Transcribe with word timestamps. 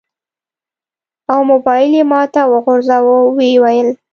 او 1.31 1.39
موبایل 1.51 1.91
یې 1.99 2.03
ماته 2.11 2.41
راوغورځاوه. 2.45 3.15
و 3.33 3.37
یې 3.49 3.55
ویل: 3.63 3.89